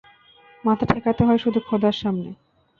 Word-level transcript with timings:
মাথা 0.63 0.85
ঠেকাতে 0.85 1.21
হয় 1.23 1.37
শুধু 1.37 1.59
খোদার 1.59 1.95
সামনে। 2.01 2.29